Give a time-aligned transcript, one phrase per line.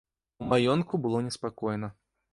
[0.43, 1.95] У маёнтку было неспакойна.